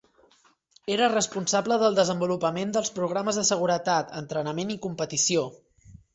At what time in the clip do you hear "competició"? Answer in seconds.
4.89-5.47